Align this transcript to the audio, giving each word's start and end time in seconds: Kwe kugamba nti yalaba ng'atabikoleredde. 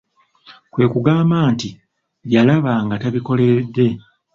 Kwe 0.71 0.85
kugamba 0.93 1.37
nti 1.53 1.69
yalaba 2.33 2.73
ng'atabikoleredde. 2.85 3.87